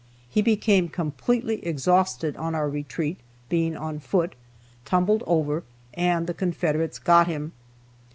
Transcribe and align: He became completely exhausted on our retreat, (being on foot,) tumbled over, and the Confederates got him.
He 0.31 0.41
became 0.41 0.89
completely 0.89 1.63
exhausted 1.63 2.35
on 2.35 2.55
our 2.55 2.67
retreat, 2.67 3.19
(being 3.49 3.77
on 3.77 3.99
foot,) 3.99 4.33
tumbled 4.83 5.23
over, 5.27 5.61
and 5.93 6.25
the 6.25 6.33
Confederates 6.33 6.97
got 6.97 7.27
him. 7.27 7.51